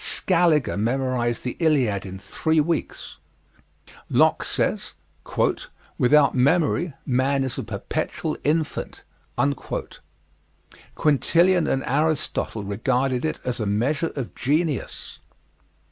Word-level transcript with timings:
Scaliger 0.03 0.77
memorized 0.79 1.43
the 1.43 1.55
Iliad 1.59 2.07
in 2.07 2.17
three 2.17 2.59
weeks. 2.59 3.17
Locke 4.09 4.43
says: 4.43 4.93
"Without 5.99 6.33
memory, 6.33 6.93
man 7.05 7.43
is 7.43 7.59
a 7.59 7.63
perpetual 7.63 8.35
infant." 8.43 9.03
Quintilian 10.95 11.67
and 11.67 11.83
Aristotle 11.85 12.63
regarded 12.63 13.23
it 13.25 13.39
as 13.45 13.59
a 13.59 13.67
measure 13.67 14.11
of 14.15 14.33
genius. 14.33 15.19